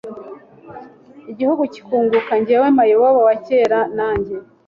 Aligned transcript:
igihugu 1.31 1.63
kikunguka, 1.73 2.31
njyewe 2.39 2.67
mayibobo 2.77 3.19
wa 3.27 3.35
cyera 3.45 3.79
nanjye 3.97 4.33